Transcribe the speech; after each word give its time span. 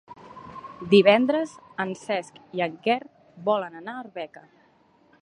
Divendres 0.93 1.53
en 1.85 1.93
Cesc 2.01 2.41
i 2.59 2.65
en 2.69 2.81
Quer 2.87 2.99
volen 3.51 3.81
anar 3.85 3.97
a 3.99 4.05
Arbeca. 4.09 4.47